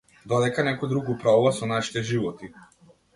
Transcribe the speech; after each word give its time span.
Додека 0.31 0.63
некој 0.67 0.89
друг 0.93 1.11
управува 1.15 1.51
со 1.57 1.69
нашите 1.73 2.03
животи. 2.13 2.51